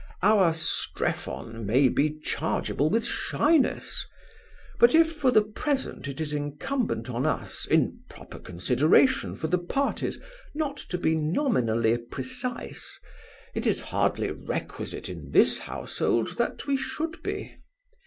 [0.23, 4.03] Our Strephon may be chargeable with shyness.
[4.79, 9.59] But if for the present it is incumbent on us, in proper consideration for the
[9.59, 10.19] parties,
[10.55, 12.97] not to be nominally precise,
[13.53, 17.53] it is hardly requisite in this household that we should be.